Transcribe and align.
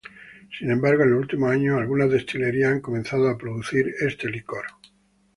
Sin 0.57 0.71
embargo, 0.71 1.03
en 1.03 1.11
los 1.11 1.19
últimos 1.21 1.51
años, 1.51 1.77
algunas 1.79 2.09
destilerías 2.09 2.71
han 2.71 2.81
comenzado 2.81 3.29
a 3.29 3.37
producir 3.37 3.93
este 4.01 4.31
licor. 4.31 4.65